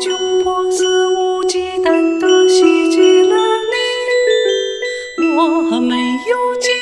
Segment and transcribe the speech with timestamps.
[0.00, 3.36] 窘迫肆无忌惮地袭击了
[3.70, 3.76] 你，
[5.36, 5.96] 我没
[6.28, 6.72] 有见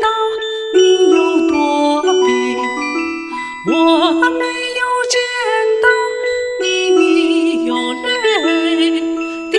[0.00, 0.08] 到
[0.74, 1.16] 你有
[1.48, 2.12] 多病，
[3.66, 3.74] 我
[4.30, 5.16] 没有见
[5.82, 5.86] 到
[6.60, 8.06] 你有泪
[9.50, 9.56] 滴。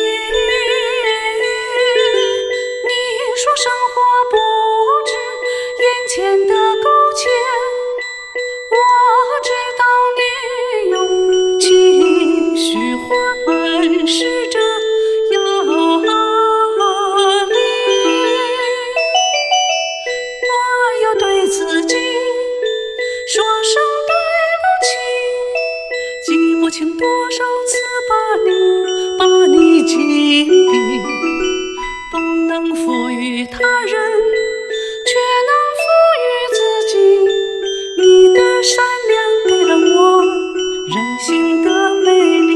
[2.85, 2.91] 你
[3.37, 3.95] 说生活
[4.29, 4.33] 不
[5.05, 5.11] 止
[5.83, 6.53] 眼前的
[30.45, 33.93] 不能赋予他人，
[35.05, 35.11] 却
[35.47, 35.81] 能赋
[36.19, 36.59] 予自
[36.91, 36.93] 己。
[38.01, 39.13] 你的善良
[39.47, 41.27] 给了我人性
[41.63, 41.67] 的
[42.03, 42.07] 美
[42.39, 42.49] 丽。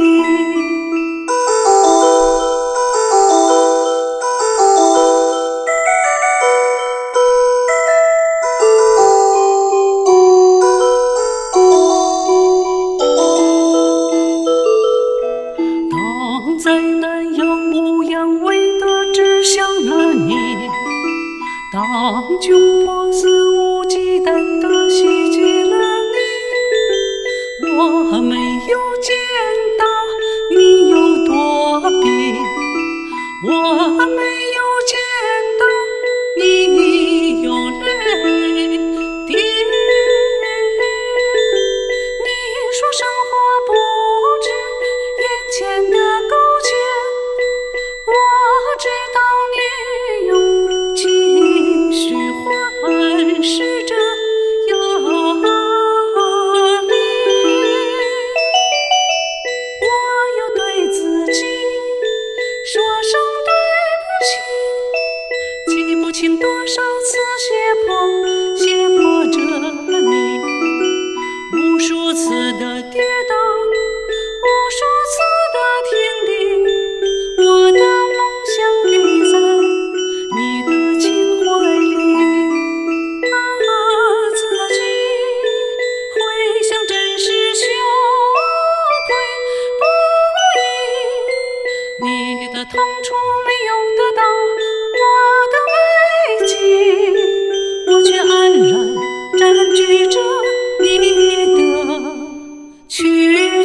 [15.91, 15.91] 当
[16.59, 16.65] 灾
[22.03, 25.22] 当窘迫肆无忌惮的心
[92.73, 93.13] 你的痛楚
[93.45, 94.21] 没有得到
[94.99, 95.03] 我
[95.53, 95.77] 的慰
[96.47, 96.51] 藉，
[97.93, 98.65] 我却安然
[99.37, 99.41] 占
[99.75, 100.17] 据着
[100.81, 101.01] 你的
[102.87, 102.95] 躯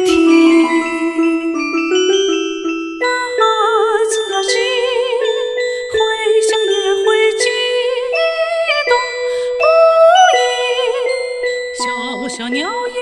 [0.01, 0.11] 体。
[3.01, 3.05] 啊，
[4.11, 4.53] 自己
[5.91, 5.97] 回
[6.47, 6.71] 想也
[7.03, 7.43] 会激
[8.89, 8.91] 动
[9.59, 9.61] 不
[10.37, 10.39] 已，
[11.79, 11.83] 小
[12.29, 12.98] 小鸟也